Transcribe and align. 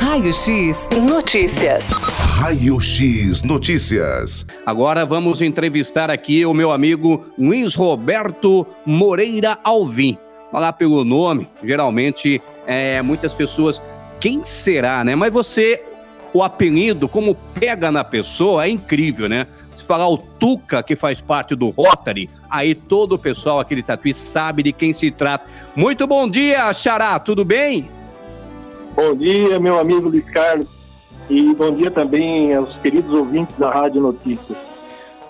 Raio 0.00 0.32
X 0.32 0.88
Notícias. 1.06 1.86
Raio 1.86 2.80
X 2.80 3.42
Notícias. 3.42 4.46
Agora 4.64 5.04
vamos 5.04 5.42
entrevistar 5.42 6.10
aqui 6.10 6.44
o 6.46 6.54
meu 6.54 6.72
amigo 6.72 7.22
Luiz 7.38 7.74
Roberto 7.74 8.66
Moreira 8.86 9.58
Alvim. 9.62 10.16
Falar 10.50 10.72
pelo 10.72 11.04
nome, 11.04 11.46
geralmente 11.62 12.40
é, 12.66 13.02
muitas 13.02 13.34
pessoas, 13.34 13.80
quem 14.18 14.42
será, 14.42 15.04
né? 15.04 15.14
Mas 15.14 15.32
você, 15.32 15.82
o 16.32 16.42
apelido, 16.42 17.06
como 17.06 17.34
pega 17.34 17.92
na 17.92 18.02
pessoa, 18.02 18.64
é 18.64 18.70
incrível, 18.70 19.28
né? 19.28 19.46
Se 19.76 19.84
falar 19.84 20.08
o 20.08 20.16
Tuca, 20.16 20.82
que 20.82 20.96
faz 20.96 21.20
parte 21.20 21.54
do 21.54 21.68
Rotary, 21.68 22.28
aí 22.48 22.74
todo 22.74 23.16
o 23.16 23.18
pessoal 23.18 23.60
aqui 23.60 23.74
de 23.74 23.82
Tatuí 23.82 24.14
sabe 24.14 24.62
de 24.62 24.72
quem 24.72 24.94
se 24.94 25.10
trata. 25.10 25.44
Muito 25.76 26.06
bom 26.06 26.28
dia, 26.28 26.72
Xará, 26.72 27.18
tudo 27.18 27.44
bem? 27.44 27.99
Bom 28.94 29.14
dia, 29.14 29.58
meu 29.60 29.78
amigo 29.78 30.08
Luiz 30.08 30.28
Carlos. 30.30 30.68
E 31.28 31.54
bom 31.54 31.72
dia 31.72 31.90
também 31.90 32.54
aos 32.54 32.76
queridos 32.78 33.12
ouvintes 33.12 33.56
da 33.56 33.70
Rádio 33.70 34.00
Notícias. 34.00 34.58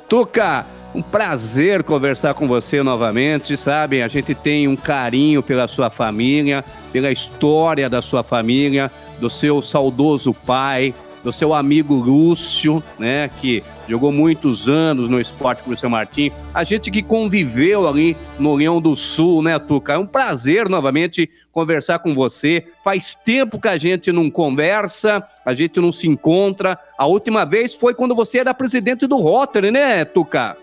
Tuca, 0.09 0.65
um 0.95 1.03
prazer 1.03 1.85
conversar 1.85 2.35
com 2.35 2.49
você 2.49 2.83
novamente, 2.83 3.57
sabe? 3.57 4.03
A 4.03 4.09
gente 4.09 4.35
tem 4.35 4.67
um 4.67 4.77
carinho 4.77 5.43
pela 5.43 5.69
sua 5.69 5.91
família, 5.91 6.65
pela 6.93 7.13
história 7.13 7.89
da 7.89 8.01
sua 8.01 8.23
família, 8.23 8.91
do 9.21 9.29
seu 9.29 9.61
saudoso 9.61 10.33
pai, 10.33 10.95
do 11.23 11.33
seu 11.33 11.55
amigo 11.55 11.95
Lúcio, 11.95 12.83
né, 12.99 13.31
que 13.41 13.63
jogou 13.89 14.13
muitos 14.13 14.69
anos 14.69 15.09
no 15.09 15.21
esporte 15.21 15.63
com 15.63 15.71
o 15.71 15.77
seu 15.77 15.91
Martim. 15.91 16.31
A 16.55 16.65
gente 16.65 16.91
que 16.91 17.03
conviveu 17.03 17.89
ali 17.89 18.17
no 18.39 18.55
Leão 18.55 18.81
do 18.81 18.95
Sul, 18.95 19.43
né, 19.43 19.59
Tuca? 19.59 19.95
É 19.95 19.99
um 19.99 20.07
prazer 20.07 20.69
novamente 20.69 21.29
conversar 21.53 21.99
com 21.99 22.15
você. 22.15 22.65
Faz 22.85 23.15
tempo 23.15 23.61
que 23.61 23.69
a 23.69 23.77
gente 23.77 24.13
não 24.13 24.31
conversa, 24.31 25.23
a 25.45 25.53
gente 25.53 25.81
não 25.81 25.91
se 25.91 26.07
encontra. 26.09 26.79
A 26.97 27.07
última 27.07 27.45
vez 27.45 27.75
foi 27.75 27.95
quando 27.95 28.15
você 28.15 28.39
era 28.39 28.55
presidente 28.55 29.07
do 29.07 29.17
Rotary, 29.17 29.71
né, 29.71 30.05
Tuca? 30.05 30.57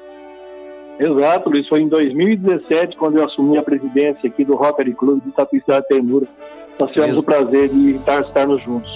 Exato, 0.99 1.49
Luiz. 1.49 1.67
Foi 1.67 1.81
em 1.81 1.87
2017, 1.87 2.97
quando 2.97 3.17
eu 3.17 3.25
assumi 3.25 3.57
a 3.57 3.63
presidência 3.63 4.27
aqui 4.27 4.43
do 4.43 4.55
Rotary 4.55 4.93
Clube 4.93 5.21
de 5.21 5.59
Cidade 5.59 5.87
Temura. 5.87 6.25
Nós 6.79 6.91
tivemos 6.91 7.17
Ex 7.17 7.23
o 7.23 7.25
prazer 7.25 7.69
de 7.69 7.91
estar, 7.91 8.21
estarmos 8.21 8.63
juntos. 8.63 8.91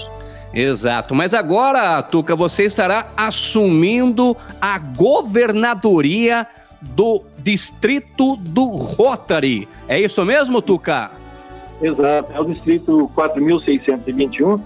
Exato. 0.53 1.15
Mas 1.15 1.33
agora, 1.33 2.01
Tuca, 2.03 2.35
você 2.35 2.65
estará 2.65 3.07
assumindo 3.15 4.35
a 4.59 4.77
governadoria 4.79 6.45
do 6.81 7.23
distrito 7.37 8.35
do 8.35 8.65
Rotary. 8.65 9.67
É 9.87 9.99
isso 9.99 10.23
mesmo, 10.25 10.61
Tuca? 10.61 11.11
Exato. 11.81 12.31
É 12.33 12.39
o 12.39 12.45
distrito 12.45 13.09
4621, 13.15 14.59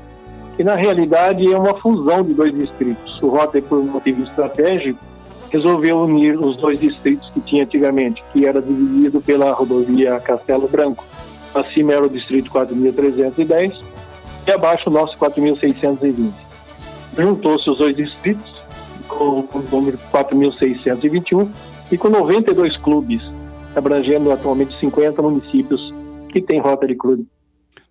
que 0.57 0.63
na 0.63 0.75
realidade 0.75 1.51
é 1.51 1.57
uma 1.57 1.73
fusão 1.75 2.23
de 2.23 2.33
dois 2.33 2.53
distritos. 2.53 3.21
O 3.21 3.27
Rotary, 3.27 3.63
por 3.63 3.83
motivo 3.83 4.23
estratégico, 4.23 4.99
resolveu 5.51 5.99
unir 6.01 6.37
os 6.37 6.57
dois 6.57 6.79
distritos 6.79 7.29
que 7.29 7.39
tinha 7.41 7.63
antigamente, 7.63 8.23
que 8.33 8.45
era 8.45 8.61
dividido 8.61 9.21
pela 9.21 9.51
rodovia 9.53 10.19
Castelo 10.19 10.67
Branco. 10.67 11.05
Acima 11.53 11.93
era 11.93 12.05
o 12.05 12.09
distrito 12.09 12.51
4310 12.51 13.84
e 14.47 14.51
abaixo 14.51 14.89
o 14.89 14.93
nosso 14.93 15.17
4.620. 15.17 16.31
Juntou-se 17.17 17.69
os 17.69 17.77
dois 17.77 17.95
distritos, 17.95 18.53
com 19.07 19.39
o 19.39 19.63
número 19.71 19.97
4.621, 20.11 21.49
e 21.91 21.97
com 21.97 22.09
92 22.09 22.77
clubes, 22.77 23.21
abrangendo 23.75 24.31
atualmente 24.31 24.77
50 24.79 25.21
municípios 25.21 25.93
que 26.29 26.41
têm 26.41 26.59
Rotary 26.59 26.95
Club. 26.95 27.25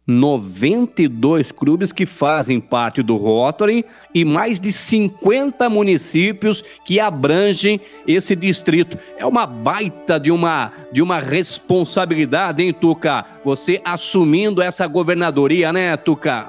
92 0.06 1.50
clubes 1.50 1.92
que 1.92 2.04
fazem 2.04 2.60
parte 2.60 3.02
do 3.02 3.16
Rotary 3.16 3.84
e 4.14 4.24
mais 4.24 4.60
de 4.60 4.70
50 4.70 5.68
municípios 5.68 6.62
que 6.84 7.00
abrangem 7.00 7.80
esse 8.06 8.36
distrito. 8.36 8.98
É 9.16 9.24
uma 9.24 9.46
baita 9.46 10.20
de 10.20 10.30
uma, 10.30 10.72
de 10.92 11.02
uma 11.02 11.18
responsabilidade, 11.18 12.62
hein, 12.62 12.72
Tuca? 12.72 13.24
Você 13.44 13.80
assumindo 13.84 14.60
essa 14.60 14.86
governadoria, 14.86 15.72
né, 15.72 15.96
Tuca? 15.96 16.48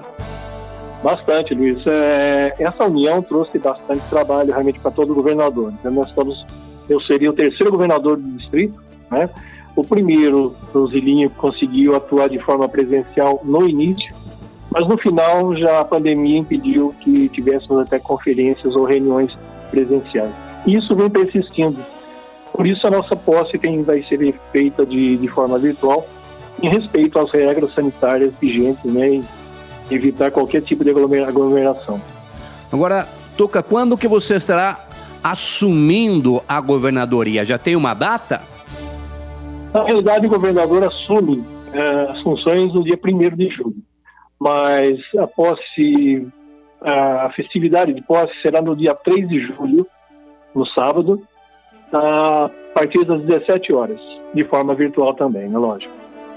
Bastante, 1.02 1.54
Luiz. 1.54 1.82
É, 1.86 2.56
essa 2.60 2.84
união 2.84 3.22
trouxe 3.22 3.60
bastante 3.60 4.02
trabalho 4.10 4.52
realmente 4.52 4.80
para 4.80 4.92
todo 4.92 5.14
governador. 5.14 5.72
Então, 5.80 5.92
nós 5.92 6.08
estamos, 6.08 6.46
eu 6.90 7.00
seria 7.02 7.30
o 7.30 7.34
terceiro 7.34 7.72
governador 7.72 8.18
do 8.18 8.28
distrito, 8.32 8.84
né? 9.12 9.30
O 9.76 9.84
primeiro, 9.84 10.56
o 10.74 10.88
Zilinho, 10.88 11.30
conseguiu 11.32 11.96
atuar 11.96 12.30
de 12.30 12.40
forma 12.40 12.68
presencial 12.70 13.42
no 13.44 13.68
início, 13.68 14.16
mas 14.72 14.88
no 14.88 14.98
final 14.98 15.56
já 15.56 15.82
a 15.82 15.86
pandemia 15.86 16.40
impediu 16.40 16.94
que 17.02 17.30
tivéssemos 17.30 17.80
até 17.80 18.00
conferências 18.00 18.76
ou 18.76 18.84
reuniões 18.84 19.32
presenciais. 19.70 20.32
E 20.66 20.76
isso 20.76 20.96
vem 20.96 21.10
persistindo. 21.10 21.78
Por 22.54 22.66
isso 22.66 22.88
a 22.88 22.92
nossa 22.92 23.16
posse 23.16 23.58
tem, 23.58 23.84
vai 23.84 24.02
ser 24.04 24.34
feita 24.52 24.86
de, 24.86 25.18
de 25.18 25.28
forma 25.28 25.60
virtual, 25.60 26.08
em 26.62 26.70
respeito 26.70 27.20
às 27.20 27.30
regras 27.32 27.74
sanitárias 27.74 28.32
vigentes, 28.40 28.86
né, 28.86 29.10
e 29.10 29.26
evitar 29.94 30.32
qualquer 30.32 30.62
tipo 30.62 30.84
de 30.84 30.90
aglomeração. 30.90 32.02
Agora, 32.72 33.08
Tuca, 33.38 33.62
quando 33.62 33.98
que 33.98 34.08
você 34.08 34.36
estará 34.36 34.88
assumindo 35.22 36.42
a 36.48 36.62
governadoria? 36.62 37.44
Já 37.44 37.58
tem 37.58 37.76
uma 37.76 37.94
data? 37.94 38.55
Na 39.76 39.84
realidade, 39.84 40.26
o 40.26 40.30
governador 40.30 40.86
assume 40.86 41.40
uh, 41.40 42.12
as 42.12 42.22
funções 42.22 42.74
no 42.74 42.82
dia 42.82 42.98
1 42.98 43.36
de 43.36 43.50
julho, 43.50 43.76
mas 44.40 44.98
a 45.20 45.28
posse, 45.28 46.26
a 46.82 47.30
festividade 47.36 47.94
de 47.94 48.02
posse 48.02 48.32
será 48.42 48.62
no 48.62 48.74
dia 48.74 48.96
3 48.96 49.28
de 49.28 49.42
julho, 49.48 49.86
no 50.56 50.66
sábado, 50.68 51.22
a 51.92 52.50
partir 52.74 53.04
das 53.04 53.22
17 53.24 53.74
horas, 53.74 54.00
de 54.34 54.46
forma 54.46 54.74
virtual 54.74 55.14
também, 55.14 55.54
é 55.54 55.58
lógico. 55.58 55.92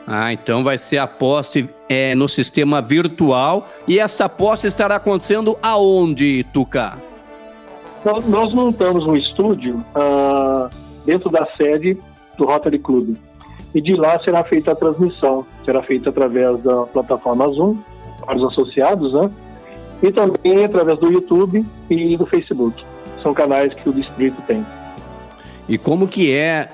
Ah, 0.05 0.33
então 0.33 0.65
vai 0.65 0.77
ser 0.77 0.99
a 0.99 1.07
posse 1.07 1.71
é, 1.89 2.17
no 2.17 2.29
sistema 2.29 2.83
virtual 2.83 3.65
e 3.87 4.01
essa 4.01 4.29
posse 4.29 4.67
estará 4.67 4.97
acontecendo 4.97 5.57
aonde, 5.63 6.43
Tuca? 6.53 6.99
Nós, 8.05 8.27
nós 8.27 8.53
montamos 8.53 9.07
um 9.07 9.15
estúdio 9.15 9.77
uh, 9.95 10.69
dentro 11.07 11.31
da 11.31 11.47
sede 11.57 11.97
do 12.37 12.45
Rotary 12.45 12.81
Club 12.81 13.17
e 13.79 13.81
de 13.81 13.95
lá 13.95 14.19
será 14.19 14.43
feita 14.43 14.73
a 14.73 14.75
transmissão, 14.75 15.47
será 15.65 15.81
feita 15.85 16.11
através 16.11 16.61
da 16.65 16.83
plataforma 16.87 17.49
Zoom, 17.53 17.77
para 18.27 18.37
os 18.37 18.43
associados, 18.43 19.13
né? 19.13 19.31
E 20.03 20.11
também 20.11 20.65
através 20.65 20.99
do 20.99 21.13
YouTube 21.13 21.65
e 21.89 22.17
do 22.17 22.27
Facebook. 22.27 22.85
São 23.23 23.33
canais 23.33 23.73
que 23.75 23.89
o 23.89 23.93
distrito 23.93 24.43
tem. 24.49 24.67
E 25.69 25.79
como 25.79 26.09
que 26.09 26.33
é, 26.33 26.71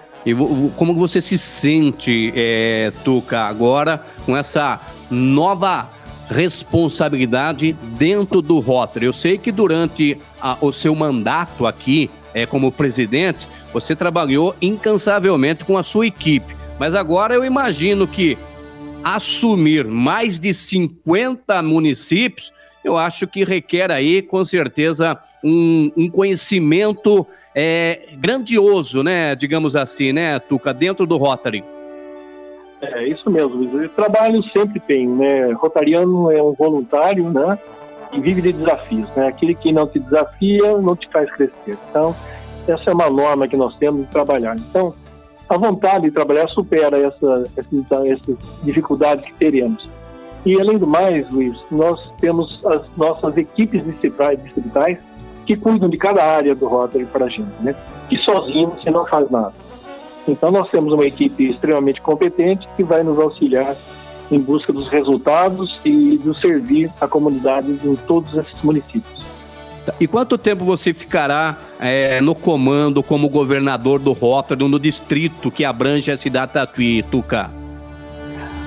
como 0.77 0.95
você 0.95 1.21
se 1.21 1.37
sente, 1.37 2.33
é, 2.35 2.91
Tuca, 3.05 3.41
agora 3.41 4.01
com 4.25 4.35
essa 4.35 4.81
nova 5.11 5.91
responsabilidade 6.31 7.75
dentro 7.99 8.41
do 8.41 8.61
Rotary? 8.61 9.05
Eu 9.05 9.13
sei 9.13 9.37
que 9.37 9.53
durante 9.53 10.19
a, 10.41 10.57
o 10.59 10.73
seu 10.73 10.95
mandato 10.95 11.67
aqui 11.67 12.11
é, 12.33 12.47
como 12.47 12.73
presidente, 12.73 13.47
você 13.75 13.95
trabalhou 13.95 14.57
incansavelmente 14.63 15.67
com 15.67 15.77
a 15.77 15.83
sua 15.83 16.07
equipe. 16.07 16.64
Mas 16.79 16.95
agora 16.95 17.35
eu 17.35 17.45
imagino 17.45 18.07
que 18.07 18.37
assumir 19.03 19.85
mais 19.85 20.39
de 20.39 20.53
50 20.55 21.63
municípios, 21.63 22.53
eu 22.83 22.97
acho 22.97 23.27
que 23.27 23.45
requer 23.45 23.91
aí, 23.91 24.21
com 24.23 24.45
certeza, 24.45 25.19
um, 25.43 25.91
um 25.97 26.11
conhecimento 26.11 27.27
é, 27.55 28.09
grandioso, 28.19 29.03
né? 29.03 29.35
Digamos 29.35 29.77
assim, 29.77 30.13
né, 30.13 30.39
Tuca, 30.39 30.73
dentro 30.73 31.07
do 31.07 31.17
Rotary. 31.17 31.65
É 32.83 33.09
isso 33.09 33.31
mesmo, 33.31 33.57
Luiz. 33.57 33.91
Trabalho 33.93 34.43
sempre 34.51 34.81
tem, 34.81 35.07
né? 35.09 35.53
Rotariano 35.53 36.31
é 36.31 36.43
um 36.43 36.53
voluntário, 36.53 37.31
né? 37.31 37.59
E 38.13 38.21
vive 38.21 38.43
de 38.43 38.53
desafios, 38.53 39.09
né? 39.17 39.29
Aquele 39.29 39.55
que 39.55 39.73
não 39.73 39.87
te 39.87 39.99
desafia 39.99 40.77
não 40.79 40.95
te 40.95 41.09
faz 41.11 41.31
crescer. 41.31 41.79
Então, 41.91 42.15
essa 42.69 42.91
é 42.91 42.93
uma 42.93 43.09
norma 43.09 43.49
que 43.49 43.57
nós 43.57 43.75
temos 43.77 44.03
de 44.03 44.09
trabalhar. 44.09 44.57
Então, 44.59 44.95
a 45.55 45.57
vontade 45.57 46.07
de 46.07 46.11
trabalhar 46.11 46.49
supera 46.49 46.99
essa, 46.99 47.45
essa, 47.57 48.07
essas 48.07 48.63
dificuldades 48.65 49.25
que 49.25 49.35
teremos. 49.35 49.89
E, 50.45 50.61
além 50.61 50.79
do 50.79 50.87
mais, 50.87 51.31
Luiz, 51.31 51.57
nós 51.71 52.13
temos 52.21 52.65
as 52.67 52.83
nossas 52.97 53.37
equipes 53.37 53.85
distritais, 53.85 54.43
distritais 54.43 54.99
que 55.47 55.57
cuidam 55.57 55.89
de 55.89 55.97
cada 55.97 56.25
área 56.25 56.55
do 56.55 56.67
Rotary 56.67 57.07
para 57.07 57.27
a 57.27 57.29
gente, 57.29 57.53
né? 57.61 57.75
Que 58.09 58.19
sozinho 58.19 58.71
você 58.71 58.91
não 58.91 59.07
faz 59.07 59.31
nada. 59.31 59.53
Então, 60.27 60.51
nós 60.51 60.69
temos 60.71 60.93
uma 60.93 61.07
equipe 61.07 61.51
extremamente 61.51 62.01
competente 62.01 62.67
que 62.77 62.83
vai 62.83 63.03
nos 63.03 63.19
auxiliar 63.19 63.77
em 64.31 64.41
busca 64.41 64.73
dos 64.73 64.89
resultados 64.89 65.79
e 65.85 66.19
do 66.19 66.35
servir 66.35 66.91
a 67.01 67.07
comunidade 67.07 67.71
em 67.71 67.95
todos 67.95 68.35
esses 68.35 68.61
municípios. 68.63 69.34
E 70.01 70.07
quanto 70.07 70.39
tempo 70.39 70.65
você 70.65 70.95
ficará 70.95 71.59
é, 71.79 72.21
no 72.21 72.35
comando 72.35 73.03
como 73.03 73.29
governador 73.29 73.99
do 73.99 74.13
Róterdam, 74.13 74.69
no 74.69 74.79
distrito 74.79 75.51
que 75.51 75.65
abrange 75.65 76.11
a 76.11 76.17
cidade 76.17 76.49
de 76.49 76.53
Tatuí, 76.55 77.03
Tuca? 77.03 77.51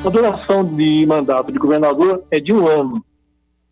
A 0.06 0.10
duração 0.10 0.64
de 0.64 1.06
mandato 1.06 1.52
de 1.52 1.58
governador 1.58 2.24
é 2.30 2.40
de 2.40 2.54
um 2.54 2.68
ano. 2.68 3.04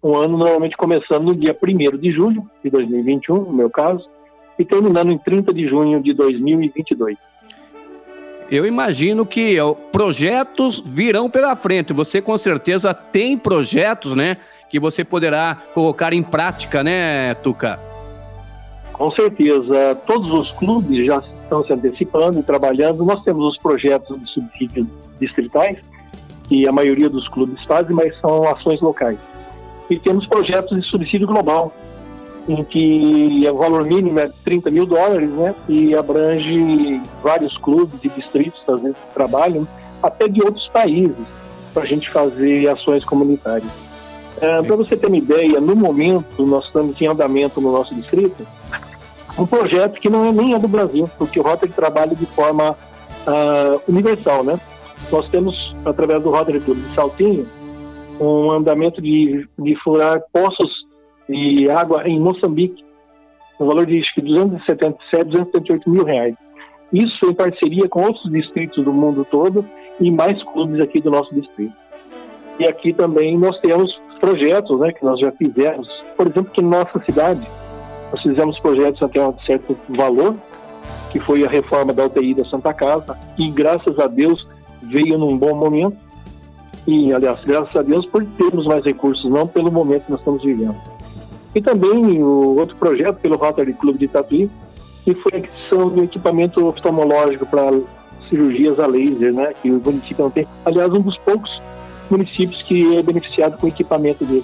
Um 0.04 0.16
ano 0.16 0.38
normalmente 0.38 0.76
começando 0.76 1.26
no 1.26 1.36
dia 1.36 1.56
1 1.56 1.98
de 1.98 2.12
julho 2.12 2.44
de 2.64 2.70
2021, 2.70 3.36
no 3.36 3.54
meu 3.54 3.70
caso, 3.70 4.08
e 4.58 4.66
terminando 4.66 5.12
em 5.12 5.18
30 5.18 5.54
de 5.54 5.68
junho 5.68 6.02
de 6.02 6.14
2022. 6.14 7.18
Eu 8.50 8.66
imagino 8.66 9.26
que 9.26 9.58
projetos 9.92 10.80
virão 10.86 11.30
pela 11.30 11.56
frente. 11.56 11.94
Você 11.94 12.22
com 12.22 12.38
certeza 12.38 12.94
tem 12.94 13.38
projetos, 13.38 14.16
né, 14.16 14.38
que 14.70 14.80
você 14.80 15.04
poderá 15.04 15.58
colocar 15.74 16.14
em 16.14 16.22
prática, 16.22 16.84
né, 16.84 17.34
Tuca? 17.36 17.80
Com 18.94 19.12
certeza. 19.12 19.96
Todos 20.06 20.32
os 20.32 20.52
clubes 20.52 21.06
já 21.06 21.22
estão 21.44 21.66
se 21.66 21.74
antecipando 21.74 22.40
e 22.40 22.44
trabalhando. 22.44 23.04
Nós 23.04 23.22
temos 23.24 23.46
os 23.46 23.58
projetos 23.58 24.20
de 24.20 24.30
subsídios 24.30 24.88
distritais, 25.20 25.80
que 26.48 26.68
a 26.68 26.72
maioria 26.72 27.10
dos 27.10 27.28
clubes 27.28 27.62
fazem, 27.66 27.96
mas 27.96 28.18
são 28.20 28.48
ações 28.48 28.80
locais. 28.80 29.18
E 29.90 30.00
temos 30.00 30.28
projetos 30.28 30.80
de 30.80 30.88
subsídio 30.88 31.28
global, 31.28 31.74
em 32.48 32.64
que 32.64 33.48
o 33.50 33.58
valor 33.58 33.86
mínimo 33.86 34.20
é 34.20 34.30
30 34.44 34.70
mil 34.72 34.86
dólares, 34.86 35.32
né? 35.32 35.56
E 35.68 35.96
abrange 35.96 37.02
vários 37.24 37.58
clubes 37.58 38.00
e 38.04 38.10
distritos, 38.10 38.62
às 38.68 38.82
vezes, 38.82 38.98
que 38.98 39.14
trabalham, 39.14 39.68
até 40.02 40.28
de 40.28 40.44
outros 40.44 40.68
países, 40.68 41.16
para 41.74 41.84
a 41.84 41.86
gente 41.86 42.10
fazer 42.10 42.68
ações 42.70 43.04
comunitárias. 43.04 43.72
É, 44.42 44.62
para 44.62 44.76
você 44.76 44.98
ter 44.98 45.08
uma 45.08 45.18
ideia, 45.18 45.60
no 45.60 45.76
momento 45.76 46.46
nós 46.46 46.66
estamos 46.66 47.02
em 47.02 47.08
andamento 47.08 47.62
no 47.62 47.72
nosso 47.72 47.96
distrito 47.96 48.46
um 49.38 49.46
projeto 49.46 50.00
que 50.00 50.10
não 50.10 50.26
é 50.26 50.32
nem 50.32 50.54
é 50.54 50.60
do 50.60 50.68
Brasil, 50.68 51.10
porque 51.18 51.40
o 51.40 51.44
Rotary 51.44 51.72
trabalha 51.72 52.16
de 52.16 52.26
forma 52.26 52.72
uh, 52.72 53.82
universal, 53.88 54.44
né? 54.44 54.60
Nós 55.12 55.28
temos, 55.30 55.76
através 55.86 56.24
do 56.24 56.30
Rotary 56.30 56.62
Club 56.62 56.78
de 56.78 56.96
Saltinho, 56.96 57.48
um 58.20 58.50
andamento 58.52 59.02
de, 59.02 59.48
de 59.60 59.76
furar 59.84 60.22
poços 60.32 60.75
de 61.28 61.70
água 61.70 62.08
em 62.08 62.20
Moçambique, 62.20 62.84
no 63.60 63.66
valor 63.66 63.86
de 63.86 64.00
acho 64.00 64.14
que 64.14 64.22
277, 64.22 65.26
278 65.26 65.90
mil 65.90 66.04
reais. 66.04 66.36
Isso 66.94 67.26
em 67.26 67.34
parceria 67.34 67.90
com 67.90 68.04
outros 68.04 68.32
distritos 68.32 68.84
do 68.84 68.94
mundo 68.94 69.26
todo 69.30 69.66
e 70.00 70.12
mais 70.12 70.42
clubes 70.44 70.80
aqui 70.80 71.02
do 71.02 71.10
nosso 71.12 71.34
distrito. 71.34 71.74
E 72.60 72.66
aqui 72.66 72.94
também 72.94 73.38
nós 73.38 73.60
temos 73.60 73.94
projetos 74.20 74.80
né, 74.80 74.92
que 74.92 75.04
nós 75.04 75.20
já 75.20 75.32
fizemos. 75.32 75.88
Por 76.16 76.28
exemplo, 76.28 76.52
que 76.52 76.62
nossa 76.62 77.00
cidade 77.04 77.46
nós 78.12 78.22
fizemos 78.22 78.58
projetos 78.60 79.02
até 79.02 79.26
um 79.26 79.38
certo 79.40 79.76
valor, 79.90 80.36
que 81.12 81.20
foi 81.20 81.44
a 81.44 81.50
reforma 81.50 81.94
da 81.94 82.06
UTI 82.06 82.34
da 82.34 82.46
Santa 82.46 82.74
Casa, 82.74 83.18
e 83.38 83.50
graças 83.50 84.00
a 84.00 84.08
Deus 84.08 84.48
veio 84.84 85.18
num 85.18 85.38
bom 85.38 85.56
momento. 85.56 85.98
E, 86.88 87.12
aliás, 87.12 87.44
graças 87.44 87.76
a 87.76 87.82
Deus 87.82 88.06
por 88.06 88.24
termos 88.38 88.66
mais 88.68 88.86
recursos, 88.86 89.30
não 89.30 89.48
pelo 89.48 89.72
momento 89.72 90.06
que 90.06 90.12
nós 90.12 90.20
estamos 90.20 90.44
vivendo. 90.44 90.95
E 91.56 91.62
também 91.62 92.22
o 92.22 92.58
outro 92.58 92.76
projeto 92.76 93.18
pelo 93.22 93.38
Rotary 93.38 93.74
Club 93.74 93.98
de 93.98 94.10
Tatuí, 94.10 94.52
que 95.06 95.16
foi 95.16 95.32
a 95.34 95.38
aquisição 95.38 95.90
do 95.90 96.04
equipamento 96.04 96.66
oftalmológico 96.66 97.46
para 97.46 97.72
cirurgias 98.30 98.80
a 98.80 98.86
laser, 98.86 99.34
né, 99.34 99.54
que 99.62 99.72
o 99.72 99.82
município 99.84 100.24
não 100.24 100.32
tem. 100.32 100.46
Aliás, 100.66 100.92
um 100.92 101.00
dos 101.00 101.18
poucos 101.20 101.50
municípios 102.10 102.62
que 102.62 102.98
é 102.98 103.02
beneficiado 103.02 103.58
com 103.58 103.68
o 103.68 103.70
equipamento 103.70 104.26
dele. 104.26 104.44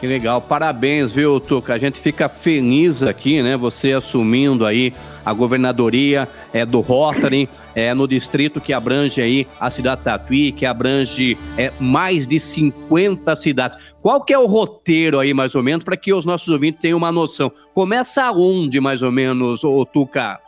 Que 0.00 0.06
legal, 0.08 0.40
parabéns, 0.40 1.12
viu, 1.12 1.38
Tuca? 1.38 1.74
A 1.74 1.78
gente 1.78 2.00
fica 2.00 2.28
feliz 2.28 3.04
aqui, 3.04 3.40
né? 3.40 3.56
Você 3.56 3.92
assumindo 3.92 4.66
aí 4.66 4.92
a 5.24 5.32
governadoria 5.32 6.28
é, 6.52 6.64
do 6.64 6.80
Rotary, 6.80 7.48
é, 7.74 7.92
no 7.94 8.06
distrito 8.06 8.60
que 8.60 8.72
abrange 8.72 9.20
aí 9.20 9.46
a 9.60 9.70
cidade 9.70 10.02
Tatuí, 10.02 10.52
que 10.52 10.66
abrange 10.66 11.36
é, 11.56 11.72
mais 11.80 12.26
de 12.26 12.38
50 12.38 13.34
cidades. 13.36 13.94
Qual 14.00 14.20
que 14.22 14.32
é 14.32 14.38
o 14.38 14.46
roteiro 14.46 15.18
aí, 15.18 15.32
mais 15.32 15.54
ou 15.54 15.62
menos, 15.62 15.84
para 15.84 15.96
que 15.96 16.12
os 16.12 16.26
nossos 16.26 16.48
ouvintes 16.48 16.82
tenham 16.82 16.98
uma 16.98 17.12
noção? 17.12 17.50
Começa 17.72 18.30
onde, 18.32 18.80
mais 18.80 19.02
ou 19.02 19.12
menos, 19.12 19.64
o 19.64 19.84
Tuca? 19.84 20.40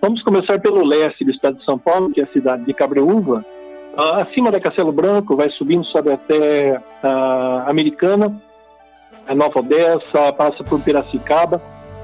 Vamos 0.00 0.22
começar 0.22 0.60
pelo 0.60 0.84
leste 0.84 1.24
do 1.24 1.30
estado 1.30 1.58
de 1.58 1.64
São 1.64 1.78
Paulo, 1.78 2.12
que 2.12 2.20
é 2.20 2.24
a 2.24 2.32
cidade 2.32 2.64
de 2.64 2.74
Cabreúva. 2.74 3.44
Uh, 3.96 4.20
acima 4.20 4.50
da 4.50 4.58
Castelo 4.58 4.90
Branco, 4.90 5.36
vai 5.36 5.50
subindo, 5.50 5.84
sobe 5.84 6.10
até 6.10 6.80
a 7.02 7.64
Americana, 7.68 8.34
a 9.28 9.34
Nova 9.34 9.60
Odessa, 9.60 10.32
passa 10.36 10.64
por 10.64 10.82
Piracicaba, 10.82 11.62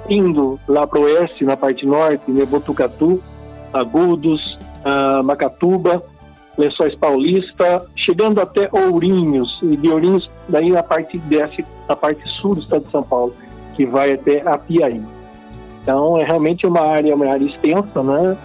indo 0.08 0.58
lá 0.68 0.86
para 0.86 0.98
o 0.98 1.02
oeste, 1.02 1.44
na 1.44 1.56
parte 1.56 1.86
norte, 1.86 2.22
Botucatu, 2.46 3.20
Agudos, 3.72 4.58
Macatuba, 5.24 6.02
Lençóis 6.56 6.94
Paulista, 6.96 7.78
chegando 7.96 8.40
até 8.40 8.68
Ourinhos, 8.72 9.60
e 9.62 9.76
de 9.76 9.88
Ourinhos, 9.88 10.28
daí 10.48 10.76
a 10.76 10.82
parte 10.82 11.16
desce, 11.18 11.64
a 11.88 11.94
parte 11.94 12.20
sul 12.40 12.54
do 12.54 12.60
estado 12.60 12.84
de 12.84 12.90
São 12.90 13.02
Paulo, 13.02 13.32
que 13.74 13.86
vai 13.86 14.12
até 14.12 14.40
Apiaí. 14.48 15.00
Então, 15.82 16.18
é 16.18 16.24
realmente 16.24 16.66
uma 16.66 16.80
área, 16.80 17.14
uma 17.14 17.30
área 17.30 17.46
extensa, 17.46 18.02
né? 18.02 18.36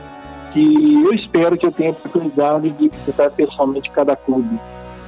Que 0.53 1.03
eu 1.03 1.11
espero 1.13 1.57
que 1.57 1.65
eu 1.65 1.71
tenha 1.71 1.89
a 1.89 1.93
oportunidade 1.93 2.69
de 2.69 2.89
visitar 2.89 3.31
pessoalmente 3.31 3.89
cada 3.89 4.15
clube, 4.15 4.59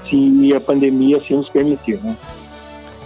se 0.09 0.53
a 0.55 0.59
pandemia 0.59 1.17
assim 1.17 1.35
nos 1.35 1.49
permitir, 1.49 2.01
né? 2.03 2.15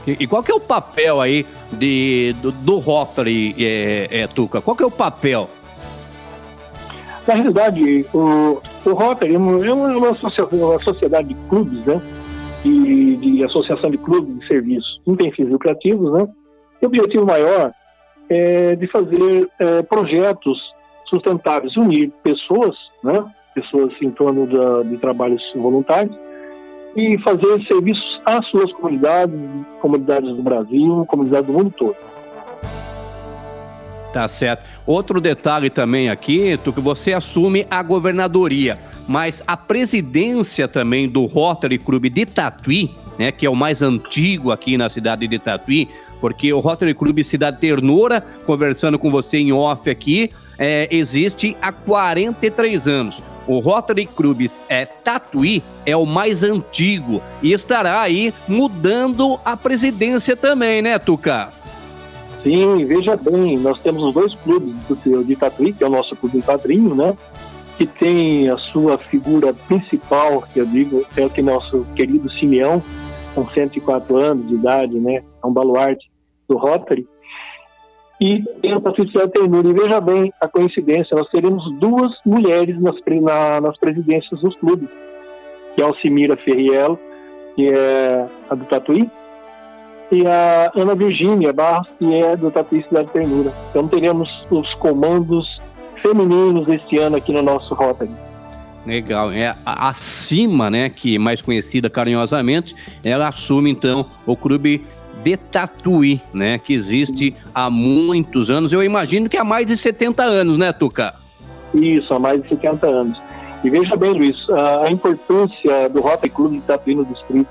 E, 0.07 0.17
e 0.21 0.27
qual 0.27 0.43
que 0.43 0.51
é 0.51 0.55
o 0.55 0.59
papel 0.59 1.21
aí 1.21 1.45
de, 1.71 2.33
do, 2.41 2.51
do 2.51 2.77
Rotary, 2.79 3.55
é, 3.59 4.21
é, 4.21 4.27
Tuca? 4.27 4.61
Qual 4.61 4.75
que 4.75 4.83
é 4.83 4.85
o 4.85 4.91
papel? 4.91 5.49
Na 7.27 7.35
realidade, 7.35 8.05
o, 8.13 8.59
o 8.85 8.93
Rotary 8.93 9.35
é 9.35 9.37
uma, 9.37 9.65
é 9.65 9.73
uma, 9.73 10.79
sociedade 10.79 11.29
de 11.29 11.35
clubes, 11.47 11.85
né? 11.85 12.01
De, 12.63 13.15
de, 13.17 13.43
associação 13.43 13.89
de 13.89 13.97
clubes 13.97 14.37
de 14.39 14.47
serviços 14.47 14.99
não 15.07 15.15
tem 15.15 15.31
fins 15.31 15.47
lucrativos, 15.49 16.11
né? 16.11 16.27
E 16.81 16.85
o 16.85 16.87
objetivo 16.87 17.25
maior 17.25 17.71
é 18.29 18.75
de 18.75 18.87
fazer 18.87 19.47
é, 19.59 19.81
projetos 19.83 20.57
sustentáveis, 21.05 21.77
unir 21.77 22.11
pessoas, 22.23 22.75
né? 23.03 23.23
Pessoas 23.53 23.93
em 24.01 24.11
torno 24.11 24.45
da, 24.45 24.83
de 24.83 24.97
trabalhos 24.97 25.41
voluntários 25.55 26.15
e 26.99 27.17
fazer 27.19 27.63
serviços 27.65 28.21
às 28.25 28.45
suas 28.47 28.71
comunidades, 28.73 29.39
comunidades 29.81 30.35
do 30.35 30.43
Brasil, 30.43 31.05
comunidades 31.07 31.47
do 31.47 31.53
mundo 31.53 31.73
todo. 31.77 31.95
Tá 34.11 34.27
certo. 34.27 34.63
Outro 34.85 35.21
detalhe 35.21 35.69
também 35.69 36.09
aqui, 36.09 36.59
tu 36.63 36.73
que 36.73 36.81
você 36.81 37.13
assume 37.13 37.65
a 37.69 37.81
governadoria, 37.83 38.77
mas 39.07 39.41
a 39.45 39.55
presidência 39.55 40.67
também 40.67 41.07
do 41.07 41.25
Rotary 41.25 41.77
Club 41.77 42.09
de 42.09 42.25
Tatuí, 42.25 42.89
né, 43.19 43.33
que 43.33 43.45
é 43.45 43.49
o 43.49 43.55
mais 43.55 43.81
antigo 43.81 44.49
aqui 44.49 44.77
na 44.77 44.89
cidade 44.89 45.27
de 45.27 45.37
Tatuí, 45.37 45.89
porque 46.21 46.51
o 46.53 46.59
Rotary 46.59 46.93
Club 46.93 47.21
Cidade 47.21 47.59
Ternura, 47.59 48.23
conversando 48.45 48.97
com 48.97 49.11
você 49.11 49.37
em 49.37 49.51
off 49.51 49.89
aqui, 49.89 50.29
é, 50.57 50.87
existe 50.89 51.55
há 51.61 51.73
43 51.73 52.87
anos. 52.87 53.21
O 53.45 53.59
Rotary 53.59 54.05
Club 54.05 54.45
é, 54.69 54.85
Tatuí 54.85 55.61
é 55.85 55.97
o 55.97 56.05
mais 56.05 56.43
antigo 56.43 57.21
e 57.43 57.51
estará 57.51 57.99
aí 57.99 58.33
mudando 58.47 59.37
a 59.43 59.57
presidência 59.57 60.37
também, 60.37 60.81
né, 60.81 60.97
Tuca? 60.97 61.51
Sim, 62.43 62.85
veja 62.85 63.17
bem, 63.17 63.57
nós 63.57 63.79
temos 63.81 64.01
os 64.01 64.13
dois 64.13 64.33
clubes 64.35 64.73
de 65.25 65.35
Tatuí, 65.35 65.73
que 65.73 65.83
é 65.83 65.87
o 65.87 65.89
nosso 65.89 66.15
clube 66.15 66.41
padrinho, 66.41 66.95
né? 66.95 67.17
Que 67.77 67.85
tem 67.85 68.49
a 68.49 68.57
sua 68.57 68.97
figura 68.97 69.53
principal, 69.67 70.43
que 70.53 70.59
eu 70.59 70.65
digo, 70.65 71.05
é 71.17 71.25
o 71.25 71.29
que 71.29 71.41
nosso 71.41 71.85
querido 71.95 72.31
Simeão, 72.31 72.81
com 73.39 73.47
104 73.47 74.17
anos 74.17 74.47
de 74.47 74.55
idade, 74.55 74.99
né? 74.99 75.23
É 75.41 75.47
um 75.47 75.53
baluarte 75.53 76.09
do 76.47 76.57
Rotary. 76.57 77.07
E 78.19 78.43
tem 78.61 78.73
a 78.73 78.81
Patrícia 78.81 79.29
Ternura. 79.29 79.69
E 79.69 79.73
veja 79.73 80.01
bem 80.01 80.33
a 80.41 80.47
coincidência, 80.47 81.15
nós 81.15 81.29
teremos 81.29 81.71
duas 81.79 82.11
mulheres 82.25 82.79
nas, 82.81 82.95
na, 83.21 83.61
nas 83.61 83.77
presidências 83.77 84.41
dos 84.41 84.55
clubes, 84.57 84.89
que 85.73 85.81
é 85.81 85.85
a 85.85 85.87
Alcimira 85.87 86.35
Ferriello, 86.35 86.99
que 87.55 87.69
é 87.69 88.27
a 88.49 88.55
do 88.55 88.65
Tatuí, 88.65 89.09
e 90.11 90.27
a 90.27 90.71
Ana 90.75 90.95
Virgínia 90.95 91.53
Barros, 91.53 91.87
que 91.97 92.13
é 92.13 92.35
do 92.35 92.51
Tatuí 92.51 92.83
Cidade 92.83 93.09
Ternura. 93.11 93.53
Então 93.69 93.87
teremos 93.87 94.29
os 94.51 94.73
comandos 94.75 95.61
femininos 96.01 96.67
este 96.67 96.97
ano 96.97 97.15
aqui 97.15 97.31
no 97.31 97.41
nosso 97.41 97.73
Rotary. 97.73 98.28
Legal. 98.89 99.31
É 99.31 99.55
acima, 99.65 100.69
né, 100.69 100.89
que 100.89 101.19
mais 101.19 101.41
conhecida 101.41 101.89
carinhosamente, 101.89 102.75
ela 103.03 103.27
assume 103.27 103.69
então 103.69 104.05
o 104.25 104.35
clube 104.35 104.83
de 105.23 105.37
Tatuí, 105.37 106.21
né, 106.33 106.57
que 106.57 106.73
existe 106.73 107.35
há 107.53 107.69
muitos 107.69 108.49
anos. 108.49 108.71
Eu 108.71 108.83
imagino 108.83 109.29
que 109.29 109.37
há 109.37 109.43
mais 109.43 109.65
de 109.65 109.77
70 109.77 110.23
anos, 110.23 110.57
né, 110.57 110.73
Tuca? 110.73 111.13
Isso, 111.73 112.13
há 112.13 112.19
mais 112.19 112.41
de 112.41 112.49
70 112.49 112.87
anos. 112.87 113.21
E 113.63 113.69
veja 113.69 113.95
bem, 113.95 114.13
Luiz, 114.13 114.37
a 114.83 114.89
importância 114.89 115.89
do 115.89 116.01
Rotary 116.01 116.29
Clube 116.29 116.57
de 116.57 116.63
Tatuí 116.63 116.95
no 116.95 117.05
distrito 117.05 117.47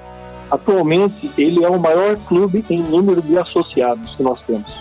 Atualmente, 0.50 1.30
ele 1.36 1.62
é 1.62 1.68
o 1.68 1.78
maior 1.78 2.16
clube 2.20 2.64
em 2.70 2.82
número 2.82 3.20
de 3.20 3.36
associados 3.36 4.14
que 4.16 4.22
nós 4.22 4.40
temos. 4.40 4.80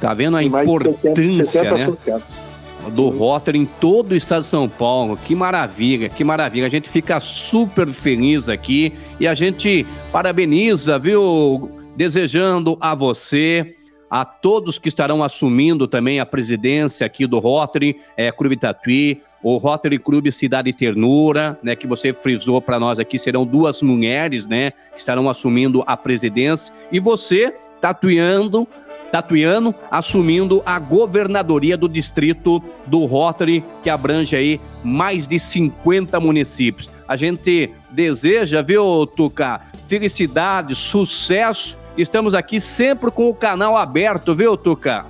Tá 0.00 0.14
vendo 0.14 0.36
a 0.36 0.42
importância, 0.42 1.14
70, 1.14 1.44
70 1.44 1.74
né? 1.74 1.82
Associados. 1.84 2.41
Do 2.90 3.08
Rotary 3.08 3.58
em 3.58 3.66
todo 3.66 4.12
o 4.12 4.16
estado 4.16 4.42
de 4.42 4.48
São 4.48 4.68
Paulo. 4.68 5.16
Que 5.16 5.34
maravilha, 5.34 6.08
que 6.08 6.24
maravilha. 6.24 6.66
A 6.66 6.70
gente 6.70 6.88
fica 6.88 7.20
super 7.20 7.88
feliz 7.88 8.48
aqui 8.48 8.92
e 9.18 9.26
a 9.26 9.34
gente 9.34 9.86
parabeniza, 10.10 10.98
viu? 10.98 11.70
Desejando 11.96 12.76
a 12.80 12.94
você, 12.94 13.76
a 14.12 14.26
todos 14.26 14.78
que 14.78 14.88
estarão 14.88 15.24
assumindo 15.24 15.88
também 15.88 16.20
a 16.20 16.26
presidência 16.26 17.06
aqui 17.06 17.26
do 17.26 17.38
Rotary 17.38 17.96
é, 18.14 18.30
Clube 18.30 18.58
Tatuí, 18.58 19.22
o 19.42 19.56
Rotary 19.56 19.98
Clube 19.98 20.30
Cidade 20.30 20.70
Ternura, 20.74 21.58
né, 21.62 21.74
que 21.74 21.86
você 21.86 22.12
frisou 22.12 22.60
para 22.60 22.78
nós 22.78 22.98
aqui, 22.98 23.18
serão 23.18 23.46
duas 23.46 23.80
mulheres, 23.80 24.46
né, 24.46 24.72
que 24.72 24.98
estarão 24.98 25.30
assumindo 25.30 25.82
a 25.86 25.96
presidência, 25.96 26.74
e 26.92 27.00
você, 27.00 27.54
tatuando, 27.80 28.68
Tatuiano 29.12 29.74
assumindo 29.90 30.62
a 30.64 30.78
governadoria 30.78 31.76
do 31.76 31.86
distrito 31.86 32.62
do 32.86 33.04
Rotary, 33.04 33.62
que 33.82 33.90
abrange 33.90 34.34
aí 34.34 34.58
mais 34.82 35.28
de 35.28 35.38
50 35.38 36.18
municípios. 36.18 36.90
A 37.06 37.14
gente 37.14 37.70
deseja, 37.90 38.62
viu, 38.62 39.06
Tuca, 39.06 39.60
felicidade, 39.86 40.74
sucesso. 40.74 41.78
Estamos 41.94 42.32
aqui 42.32 42.58
sempre 42.58 43.10
com 43.10 43.28
o 43.28 43.34
canal 43.34 43.76
aberto, 43.76 44.34
viu, 44.34 44.56
Tuca? 44.56 45.04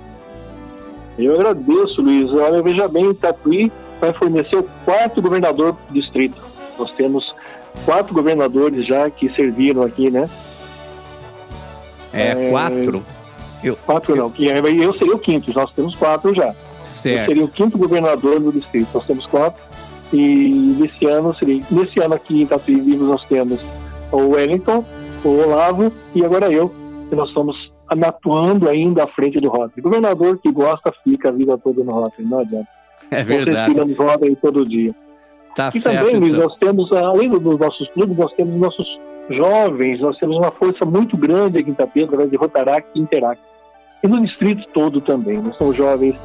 Eu 1.17 1.35
agradeço, 1.35 2.01
Luiz. 2.01 2.29
Olha, 2.33 2.61
veja 2.61 2.89
bem, 2.89 3.07
o 3.07 3.13
Tatuí 3.13 3.71
vai 4.01 4.11
fornecer 4.11 4.57
o 4.57 4.63
quarto 4.83 5.21
governador 5.21 5.77
do 5.87 5.93
distrito. 5.93 6.41
Nós 6.77 6.91
temos 6.91 7.33
quatro 7.85 8.13
governadores 8.13 8.85
já 8.85 9.09
que 9.09 9.33
serviram 9.33 9.81
aqui, 9.81 10.11
né? 10.11 10.29
É, 12.11 12.31
é... 12.31 12.51
quatro? 13.63 13.67
Eu, 13.67 13.75
quatro 13.85 14.15
não, 14.15 14.29
que 14.29 14.45
eu 14.45 14.97
seria 14.97 15.15
o 15.15 15.19
quinto, 15.19 15.53
nós 15.53 15.71
temos 15.73 15.95
quatro 15.95 16.33
já. 16.33 16.53
Certo. 16.85 17.21
Eu 17.21 17.25
seria 17.25 17.45
o 17.45 17.47
quinto 17.47 17.77
governador 17.77 18.39
do 18.39 18.51
distrito, 18.51 18.89
nós 18.93 19.05
temos 19.05 19.25
quatro. 19.25 19.61
E 20.11 20.75
nesse 20.79 21.05
ano, 21.05 21.33
seria, 21.35 21.63
nesse 21.71 21.99
ano 21.99 22.13
aqui 22.13 22.43
em 22.43 22.45
Tatuí 22.45 22.79
Vivos 22.79 23.07
nós 23.07 23.25
temos 23.25 23.59
o 24.11 24.17
Wellington, 24.17 24.85
o 25.23 25.29
Olavo 25.29 25.91
e 26.13 26.23
agora 26.23 26.51
eu, 26.51 26.71
que 27.09 27.15
nós 27.15 27.29
estamos 27.29 27.71
atuando 27.87 28.69
ainda 28.69 29.03
à 29.03 29.07
frente 29.07 29.39
do 29.39 29.49
Rotary. 29.49 29.81
Governador 29.81 30.37
que 30.37 30.51
gosta 30.51 30.93
fica 31.03 31.29
a 31.29 31.31
vida 31.31 31.57
toda 31.57 31.83
no 31.83 31.91
Rotary, 31.91 32.27
não 32.27 32.39
adianta. 32.39 32.67
É 33.09 33.23
verdade. 33.23 33.73
Vocês 33.73 33.97
Rotary 33.97 34.35
todo 34.35 34.65
dia. 34.65 34.93
Tá 35.55 35.69
e 35.73 35.79
certo, 35.79 35.97
também, 35.97 36.19
Luiz, 36.19 36.33
então. 36.33 36.47
nós 36.47 36.57
temos, 36.57 36.91
além 36.91 37.29
dos 37.29 37.59
nossos 37.59 37.87
clubes, 37.89 38.17
nós 38.17 38.33
temos 38.33 38.55
nossos 38.55 38.87
jovens, 39.29 39.99
nós 39.99 40.17
temos 40.17 40.35
uma 40.37 40.51
força 40.51 40.83
muito 40.83 41.15
grande 41.15 41.59
aqui 41.59 41.69
em 41.69 41.73
Itapema, 41.73 42.05
através 42.07 42.31
de 42.31 42.37
Rotaract 42.37 42.89
e 42.95 42.99
Interact 42.99 43.52
e 44.03 44.07
no 44.07 44.21
distrito 44.21 44.67
todo 44.73 44.99
também. 45.01 45.39
Né? 45.39 45.51
São 45.57 45.73
jovens 45.73 46.15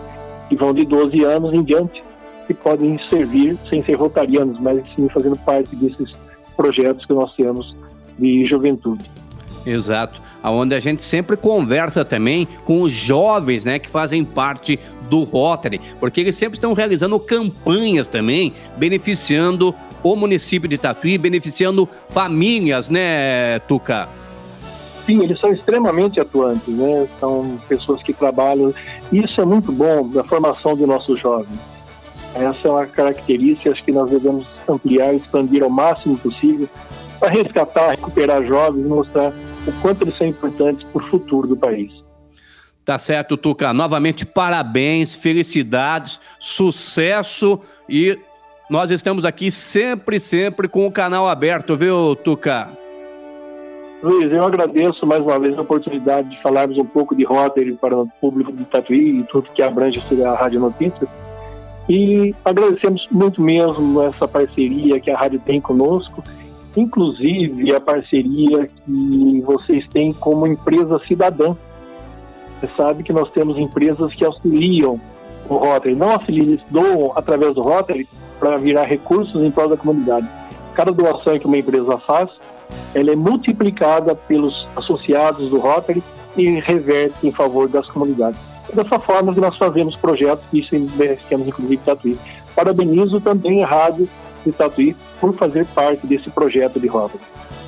que 0.48 0.56
vão 0.56 0.74
de 0.74 0.84
12 0.84 1.22
anos 1.24 1.54
em 1.54 1.62
diante 1.62 2.02
que 2.46 2.54
podem 2.54 2.98
servir 3.08 3.56
sem 3.68 3.82
ser 3.84 3.94
rotarianos, 3.94 4.58
mas 4.58 4.82
sim 4.96 5.08
fazendo 5.10 5.36
parte 5.38 5.76
desses 5.76 6.10
projetos 6.56 7.04
que 7.04 7.12
nós 7.12 7.32
temos 7.34 7.76
de 8.18 8.46
juventude. 8.46 9.04
Exato, 9.66 10.22
aonde 10.42 10.74
a 10.74 10.80
gente 10.80 11.02
sempre 11.02 11.36
conversa 11.36 12.04
também 12.06 12.48
com 12.64 12.80
os 12.80 12.92
jovens, 12.92 13.66
né, 13.66 13.78
que 13.78 13.88
fazem 13.88 14.24
parte 14.24 14.78
do 15.10 15.24
Rotary, 15.24 15.78
porque 16.00 16.22
eles 16.22 16.36
sempre 16.36 16.56
estão 16.56 16.72
realizando 16.72 17.18
campanhas 17.20 18.08
também, 18.08 18.54
beneficiando 18.78 19.74
o 20.02 20.16
município 20.16 20.68
de 20.68 20.78
Tatuí, 20.78 21.18
beneficiando 21.18 21.86
famílias, 22.08 22.88
né, 22.88 23.58
Tuca? 23.60 24.08
Sim, 25.08 25.22
eles 25.22 25.40
são 25.40 25.50
extremamente 25.50 26.20
atuantes, 26.20 26.68
né? 26.68 27.08
São 27.18 27.58
pessoas 27.66 28.02
que 28.02 28.12
trabalham. 28.12 28.74
Isso 29.10 29.40
é 29.40 29.44
muito 29.44 29.72
bom 29.72 30.06
da 30.06 30.22
formação 30.22 30.76
de 30.76 30.84
nossos 30.84 31.18
jovens. 31.18 31.58
Essa 32.34 32.68
é 32.68 32.70
uma 32.70 32.86
característica 32.86 33.72
que 33.72 33.90
nós 33.90 34.10
devemos 34.10 34.46
ampliar, 34.68 35.14
expandir 35.14 35.62
ao 35.62 35.70
máximo 35.70 36.18
possível 36.18 36.68
para 37.18 37.30
resgatar, 37.30 37.92
recuperar 37.92 38.44
jovens 38.44 38.84
e 38.84 38.88
mostrar 38.88 39.32
o 39.66 39.72
quanto 39.80 40.02
eles 40.02 40.16
são 40.18 40.26
importantes 40.26 40.86
para 40.86 41.02
o 41.02 41.06
futuro 41.08 41.48
do 41.48 41.56
país. 41.56 41.90
Tá 42.84 42.98
certo, 42.98 43.36
Tuca. 43.36 43.72
Novamente, 43.72 44.26
parabéns, 44.26 45.14
felicidades, 45.14 46.20
sucesso 46.38 47.58
e 47.88 48.18
nós 48.68 48.90
estamos 48.90 49.24
aqui 49.24 49.50
sempre, 49.50 50.20
sempre 50.20 50.68
com 50.68 50.86
o 50.86 50.92
canal 50.92 51.26
aberto, 51.26 51.76
viu, 51.76 52.14
Tuca? 52.14 52.68
Luiz, 54.00 54.30
eu 54.30 54.44
agradeço 54.44 55.04
mais 55.04 55.24
uma 55.24 55.40
vez 55.40 55.58
a 55.58 55.62
oportunidade 55.62 56.30
de 56.30 56.40
falarmos 56.40 56.78
um 56.78 56.84
pouco 56.84 57.16
de 57.16 57.24
Rotary 57.24 57.72
para 57.72 57.96
o 57.96 58.06
público 58.20 58.52
de 58.52 58.64
Tatuí 58.64 59.20
e 59.20 59.24
tudo 59.24 59.50
que 59.50 59.60
abrange 59.60 60.00
a 60.24 60.34
Rádio 60.34 60.60
Notícias. 60.60 61.08
E 61.88 62.32
agradecemos 62.44 63.08
muito 63.10 63.42
mesmo 63.42 64.00
essa 64.02 64.28
parceria 64.28 65.00
que 65.00 65.10
a 65.10 65.16
rádio 65.16 65.40
tem 65.44 65.60
conosco, 65.60 66.22
inclusive 66.76 67.74
a 67.74 67.80
parceria 67.80 68.68
que 68.68 69.42
vocês 69.44 69.84
têm 69.88 70.12
como 70.12 70.46
empresa 70.46 71.00
cidadã. 71.08 71.56
Você 72.60 72.68
sabe 72.76 73.02
que 73.02 73.12
nós 73.12 73.28
temos 73.32 73.58
empresas 73.58 74.14
que 74.14 74.24
auxiliam 74.24 75.00
o 75.48 75.56
Rotary, 75.56 75.96
não 75.96 76.10
auxiliam, 76.10 76.58
doam 76.70 77.12
através 77.16 77.54
do 77.54 77.62
Rotary 77.62 78.06
para 78.38 78.58
virar 78.58 78.84
recursos 78.84 79.42
em 79.42 79.50
prol 79.50 79.70
da 79.70 79.76
comunidade. 79.76 80.28
Cada 80.74 80.92
doação 80.92 81.36
que 81.36 81.46
uma 81.46 81.58
empresa 81.58 81.98
faz, 81.98 82.30
ela 82.94 83.10
é 83.10 83.16
multiplicada 83.16 84.14
pelos 84.14 84.66
associados 84.76 85.50
do 85.50 85.58
Rotary 85.58 86.02
e 86.36 86.60
reverte 86.60 87.26
em 87.26 87.32
favor 87.32 87.68
das 87.68 87.86
comunidades. 87.90 88.38
Dessa 88.72 88.98
forma 88.98 89.32
que 89.32 89.40
nós 89.40 89.56
fazemos 89.56 89.96
projetos 89.96 90.44
isso 90.52 90.78
beneficiamos 90.96 91.48
inclusive 91.48 91.78
Tatuí. 91.78 92.18
Parabenizo 92.54 93.20
também 93.20 93.62
a 93.64 93.66
Rádio 93.66 94.08
de 94.44 94.52
Tatuí 94.52 94.96
por 95.20 95.34
fazer 95.34 95.64
parte 95.66 96.06
desse 96.06 96.30
projeto 96.30 96.78
de 96.78 96.86
Rotary. 96.86 97.22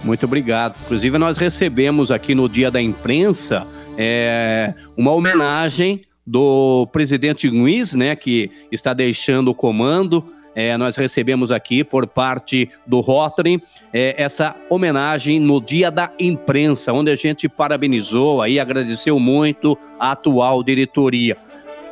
Muito 0.05 0.25
obrigado. 0.25 0.75
Inclusive, 0.85 1.19
nós 1.19 1.37
recebemos 1.37 2.11
aqui 2.11 2.35
no 2.35 2.49
Dia 2.49 2.71
da 2.71 2.81
Imprensa 2.81 3.67
é, 3.99 4.75
uma 4.97 5.13
homenagem 5.13 6.01
do 6.27 6.87
presidente 6.93 7.49
Luiz, 7.49 7.95
né, 7.95 8.15
que 8.15 8.51
está 8.71 8.95
deixando 8.95 9.49
o 9.49 9.55
comando 9.55 10.25
é, 10.55 10.77
nós 10.77 10.97
recebemos 10.97 11.53
aqui 11.53 11.85
por 11.85 12.07
parte 12.07 12.69
do 12.87 13.01
Rotary 13.01 13.63
é, 13.93 14.15
essa 14.21 14.55
homenagem 14.69 15.39
no 15.39 15.61
Dia 15.61 15.91
da 15.91 16.11
Imprensa, 16.19 16.93
onde 16.93 17.11
a 17.11 17.17
gente 17.17 17.49
parabenizou 17.49 18.43
aí, 18.43 18.59
agradeceu 18.59 19.19
muito 19.19 19.79
a 19.99 20.13
atual 20.13 20.63
diretoria. 20.63 21.37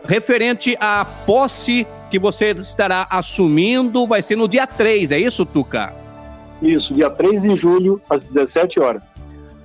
Referente 0.04 0.76
à 0.80 1.04
posse 1.04 1.86
que 2.10 2.18
você 2.18 2.52
estará 2.52 3.06
assumindo, 3.10 4.06
vai 4.06 4.22
ser 4.22 4.36
no 4.36 4.48
dia 4.48 4.66
3, 4.66 5.12
é 5.12 5.18
isso, 5.18 5.44
Tuca? 5.44 5.92
Isso, 6.62 6.92
dia 6.94 7.10
3 7.10 7.42
de 7.42 7.56
julho, 7.56 8.00
às 8.08 8.24
17 8.24 8.80
horas. 8.80 9.02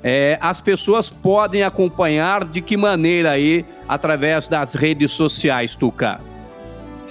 É, 0.03 0.37
as 0.41 0.59
pessoas 0.59 1.09
podem 1.09 1.63
acompanhar 1.63 2.43
de 2.43 2.61
que 2.61 2.75
maneira 2.75 3.31
aí, 3.31 3.65
através 3.87 4.49
das 4.49 4.73
redes 4.73 5.11
sociais, 5.11 5.75
Tuca? 5.75 6.19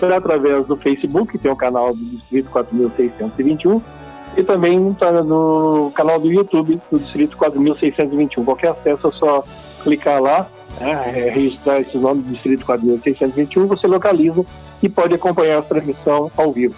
Será 0.02 0.16
através 0.16 0.66
do 0.66 0.76
Facebook, 0.76 1.38
tem 1.38 1.48
o 1.48 1.54
canal 1.54 1.94
do 1.94 2.04
Distrito 2.04 2.50
4621, 2.50 3.80
e 4.36 4.42
também 4.42 4.88
está 4.88 5.12
no 5.22 5.92
canal 5.94 6.18
do 6.18 6.32
YouTube 6.32 6.80
do 6.90 6.98
Distrito 6.98 7.36
4621. 7.36 8.44
Qualquer 8.44 8.70
acesso 8.70 9.06
é 9.06 9.12
só 9.12 9.44
clicar 9.84 10.20
lá, 10.20 10.48
né, 10.80 11.30
registrar 11.32 11.80
esse 11.80 11.96
nome 11.96 12.22
do 12.22 12.32
Distrito 12.32 12.66
4621, 12.66 13.68
você 13.68 13.86
localiza 13.86 14.44
e 14.82 14.88
pode 14.88 15.14
acompanhar 15.14 15.60
a 15.60 15.62
transmissão 15.62 16.32
ao 16.36 16.50
vivo. 16.50 16.74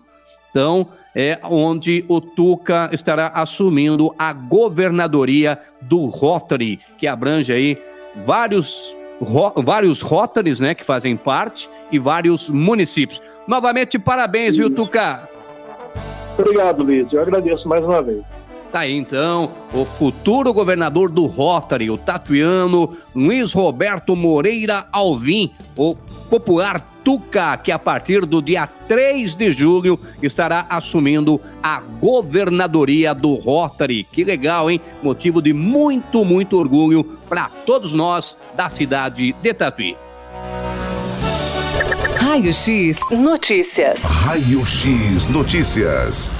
Então, 0.51 0.89
é 1.21 1.37
onde 1.43 2.05
o 2.07 2.21
Tuca 2.21 2.89
estará 2.93 3.33
assumindo 3.35 4.15
a 4.17 4.33
governadoria 4.33 5.59
do 5.81 6.05
Rotary, 6.05 6.79
que 6.97 7.09
abrange 7.09 7.53
aí 7.53 7.77
vários 8.25 8.97
ro 9.21 9.53
vários 9.57 10.01
Rotaries, 10.01 10.61
né, 10.61 10.77
que 10.77 10.85
fazem 10.85 11.17
parte 11.17 11.69
e 11.91 11.99
vários 11.99 12.49
municípios. 12.49 13.21
Novamente, 13.49 13.99
parabéns, 13.99 14.57
viu, 14.57 14.71
Tuca? 14.71 15.29
Obrigado, 16.39 16.85
Luiz. 16.85 17.13
Eu 17.13 17.21
agradeço 17.21 17.69
mais 17.69 17.85
uma 17.85 18.01
vez. 18.01 18.23
Tá 18.71 18.81
aí 18.81 18.95
então 18.95 19.51
o 19.73 19.85
futuro 19.85 20.53
governador 20.53 21.11
do 21.11 21.25
Rotary, 21.25 21.91
o 21.91 21.97
tatuiano 21.97 22.97
Luiz 23.13 23.53
Roberto 23.53 24.15
Moreira 24.15 24.87
Alvim, 24.93 25.51
o 25.75 25.97
popular 26.29 26.99
Tuca, 27.03 27.57
que 27.57 27.73
a 27.73 27.79
partir 27.79 28.27
do 28.27 28.43
dia 28.43 28.67
3 28.67 29.35
de 29.35 29.51
julho 29.51 29.99
estará 30.23 30.67
assumindo 30.69 31.41
a 31.63 31.81
governadoria 31.81 33.15
do 33.15 33.35
Rotary. 33.35 34.05
Que 34.05 34.25
legal, 34.25 34.71
hein? 34.71 34.81
Motivo 35.03 35.41
de 35.41 35.53
muito, 35.53 36.25
muito 36.25 36.59
orgulho 36.59 37.05
para 37.29 37.49
todos 37.65 37.95
nós 37.95 38.37
da 38.55 38.69
cidade 38.69 39.35
de 39.43 39.55
Tatuí. 39.55 39.97
Raio 42.21 42.53
X 42.53 42.99
Notícias. 43.11 44.03
Raio 44.03 44.67
X 44.67 45.29
Notícias. 45.29 46.31